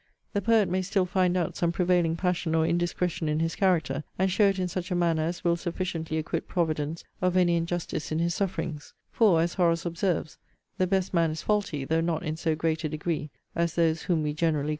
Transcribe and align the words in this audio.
The 0.33 0.41
poet 0.41 0.67
may 0.67 0.81
still 0.81 1.05
find 1.05 1.37
out 1.37 1.55
some 1.55 1.71
prevailing 1.71 2.15
passion 2.17 2.55
or 2.55 2.65
indiscretion 2.65 3.29
in 3.29 3.39
his 3.39 3.53
character, 3.53 4.03
and 4.17 4.31
show 4.31 4.45
it 4.47 4.57
in 4.57 4.67
such 4.67 4.89
a 4.89 4.95
manner 4.95 5.21
as 5.21 5.43
will 5.43 5.55
sufficiently 5.55 6.17
acquit 6.17 6.47
Providence 6.47 7.03
of 7.21 7.37
any 7.37 7.55
injustice 7.55 8.11
in 8.11 8.17
his 8.17 8.33
sufferings: 8.33 8.95
for, 9.11 9.39
as 9.41 9.53
Horace 9.53 9.85
observes, 9.85 10.39
the 10.79 10.87
best 10.87 11.13
man 11.13 11.29
is 11.29 11.43
faulty, 11.43 11.85
though 11.85 12.01
not 12.01 12.23
in 12.23 12.35
so 12.35 12.55
great 12.55 12.83
a 12.83 12.89
degree 12.89 13.29
as 13.55 13.75
those 13.75 14.01
whom 14.01 14.23
we 14.23 14.33
generally 14.33 14.39
call 14.39 14.55
vicious 14.63 14.69
men. 14.69 14.69